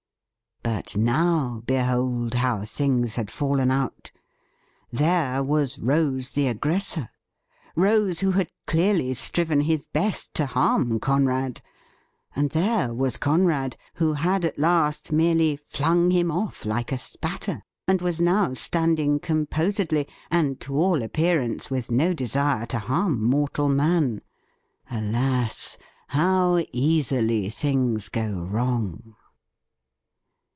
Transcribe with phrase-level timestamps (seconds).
[0.63, 4.11] But now behold how things had fallen out!
[4.91, 7.09] There was Rose the aggressor—
[7.75, 11.61] Rose, who had clearly striven his best to harm Conrad—
[12.35, 17.63] and there was Conrad, who had at last merely flimg him off like a spatter,
[17.87, 23.69] and was now standing composedly, and to all appearance with no desire to harm mortal
[23.69, 24.21] man!
[24.91, 25.77] Alas!
[26.09, 29.15] how easily things go wrong